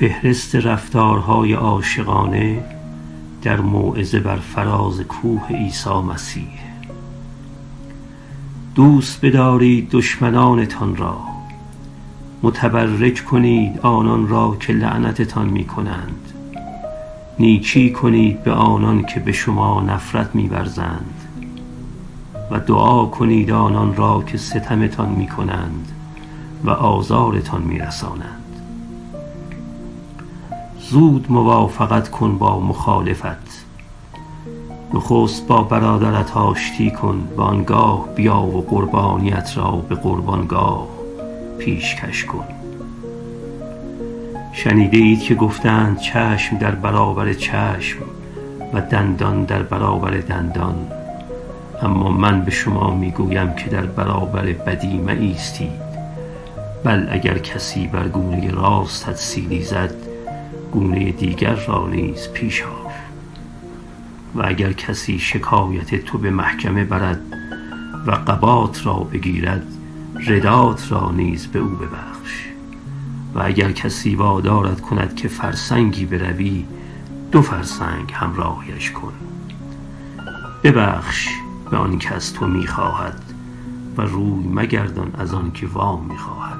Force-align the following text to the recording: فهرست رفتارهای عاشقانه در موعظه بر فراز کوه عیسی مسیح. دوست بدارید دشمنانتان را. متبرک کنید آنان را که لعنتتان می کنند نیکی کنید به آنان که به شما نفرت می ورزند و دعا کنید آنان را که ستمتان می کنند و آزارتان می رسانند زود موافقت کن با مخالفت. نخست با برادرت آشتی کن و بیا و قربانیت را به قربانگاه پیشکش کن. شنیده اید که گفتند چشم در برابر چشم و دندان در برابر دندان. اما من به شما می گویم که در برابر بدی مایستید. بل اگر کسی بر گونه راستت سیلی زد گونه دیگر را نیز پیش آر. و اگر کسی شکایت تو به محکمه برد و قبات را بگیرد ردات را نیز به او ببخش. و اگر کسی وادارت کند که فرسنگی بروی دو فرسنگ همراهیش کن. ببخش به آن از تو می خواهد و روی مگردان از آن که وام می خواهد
فهرست 0.00 0.56
رفتارهای 0.56 1.52
عاشقانه 1.52 2.64
در 3.42 3.60
موعظه 3.60 4.20
بر 4.20 4.36
فراز 4.36 5.00
کوه 5.00 5.48
عیسی 5.48 5.90
مسیح. 5.90 6.58
دوست 8.74 9.24
بدارید 9.24 9.90
دشمنانتان 9.90 10.96
را. 10.96 11.18
متبرک 12.42 13.24
کنید 13.24 13.80
آنان 13.80 14.28
را 14.28 14.56
که 14.60 14.72
لعنتتان 14.72 15.48
می 15.48 15.64
کنند 15.64 16.32
نیکی 17.38 17.92
کنید 17.92 18.42
به 18.42 18.52
آنان 18.52 19.04
که 19.04 19.20
به 19.20 19.32
شما 19.32 19.80
نفرت 19.80 20.34
می 20.34 20.48
ورزند 20.48 21.14
و 22.50 22.58
دعا 22.60 23.06
کنید 23.06 23.50
آنان 23.50 23.96
را 23.96 24.24
که 24.26 24.38
ستمتان 24.38 25.08
می 25.08 25.26
کنند 25.26 25.92
و 26.64 26.70
آزارتان 26.70 27.62
می 27.62 27.78
رسانند 27.78 28.49
زود 30.88 31.26
موافقت 31.32 32.10
کن 32.10 32.38
با 32.38 32.60
مخالفت. 32.60 33.66
نخست 34.94 35.46
با 35.46 35.62
برادرت 35.62 36.36
آشتی 36.36 36.90
کن 36.90 37.28
و 37.36 37.96
بیا 38.14 38.40
و 38.40 38.66
قربانیت 38.70 39.52
را 39.56 39.70
به 39.70 39.94
قربانگاه 39.94 40.86
پیشکش 41.58 42.24
کن. 42.24 42.44
شنیده 44.52 44.96
اید 44.96 45.22
که 45.22 45.34
گفتند 45.34 45.98
چشم 45.98 46.58
در 46.58 46.70
برابر 46.70 47.32
چشم 47.32 47.98
و 48.72 48.80
دندان 48.80 49.44
در 49.44 49.62
برابر 49.62 50.10
دندان. 50.10 50.86
اما 51.82 52.08
من 52.08 52.44
به 52.44 52.50
شما 52.50 52.94
می 52.94 53.10
گویم 53.10 53.52
که 53.52 53.70
در 53.70 53.86
برابر 53.86 54.42
بدی 54.42 54.98
مایستید. 54.98 55.90
بل 56.84 57.06
اگر 57.10 57.38
کسی 57.38 57.86
بر 57.86 58.08
گونه 58.08 58.50
راستت 58.50 59.16
سیلی 59.16 59.62
زد 59.62 59.94
گونه 60.72 61.12
دیگر 61.12 61.54
را 61.54 61.88
نیز 61.88 62.28
پیش 62.28 62.62
آر. 62.62 62.92
و 64.34 64.46
اگر 64.46 64.72
کسی 64.72 65.18
شکایت 65.18 66.04
تو 66.04 66.18
به 66.18 66.30
محکمه 66.30 66.84
برد 66.84 67.20
و 68.06 68.10
قبات 68.10 68.86
را 68.86 68.94
بگیرد 68.94 69.66
ردات 70.26 70.92
را 70.92 71.12
نیز 71.12 71.46
به 71.46 71.58
او 71.58 71.68
ببخش. 71.68 72.46
و 73.34 73.42
اگر 73.42 73.72
کسی 73.72 74.14
وادارت 74.14 74.80
کند 74.80 75.16
که 75.16 75.28
فرسنگی 75.28 76.06
بروی 76.06 76.64
دو 77.32 77.42
فرسنگ 77.42 78.12
همراهیش 78.12 78.90
کن. 78.90 79.12
ببخش 80.64 81.28
به 81.70 81.76
آن 81.76 82.00
از 82.10 82.32
تو 82.32 82.46
می 82.46 82.66
خواهد 82.66 83.22
و 83.96 84.02
روی 84.02 84.48
مگردان 84.48 85.10
از 85.18 85.34
آن 85.34 85.52
که 85.52 85.66
وام 85.66 86.04
می 86.04 86.18
خواهد 86.18 86.59